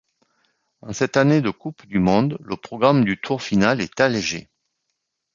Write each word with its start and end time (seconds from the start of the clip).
En 0.81 0.93
cette 0.93 1.15
année 1.15 1.41
de 1.41 1.51
Coupe 1.51 1.85
du 1.85 1.99
monde, 1.99 2.35
le 2.41 2.55
programme 2.57 3.05
du 3.05 3.19
tour 3.21 3.39
final 3.43 3.81
est 3.81 3.99
allégé. 4.01 4.49